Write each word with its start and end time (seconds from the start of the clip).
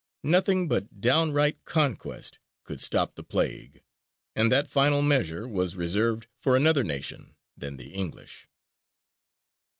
Nothing 0.23 0.67
but 0.67 0.99
downright 0.99 1.63
conquest 1.63 2.39
could 2.63 2.81
stop 2.81 3.13
the 3.13 3.21
plague, 3.23 3.83
and 4.35 4.51
that 4.51 4.67
final 4.67 5.03
measure 5.03 5.47
was 5.47 5.75
reserved 5.75 6.25
for 6.35 6.55
another 6.57 6.83
nation 6.83 7.35
than 7.55 7.77
the 7.77 7.91
English. 7.93 8.47